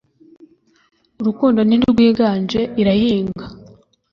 “urukundo 1.19 1.59
ntirwiganje; 1.67 2.61
irahinga.” 2.81 3.45